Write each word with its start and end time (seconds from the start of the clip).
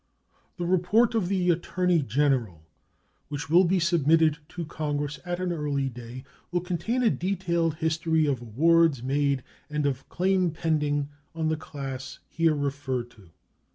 The 0.57 0.65
report 0.65 1.13
of 1.13 1.27
the 1.27 1.51
Attorney 1.51 2.01
General, 2.01 2.65
which 3.27 3.51
will 3.51 3.65
be 3.65 3.77
submitted 3.79 4.39
to 4.49 4.65
Congress 4.65 5.19
at 5.27 5.39
an 5.39 5.53
early 5.53 5.89
day, 5.89 6.23
will 6.51 6.61
contain 6.61 7.03
a 7.03 7.11
detailed 7.11 7.75
history 7.75 8.25
of 8.25 8.41
awards 8.41 9.03
made 9.03 9.43
and 9.69 9.85
of 9.85 10.09
claim 10.09 10.49
pending 10.49 11.09
of 11.35 11.49
the 11.49 11.55
class 11.55 12.17
here 12.29 12.55
referred 12.55 13.11
to. 13.11 13.29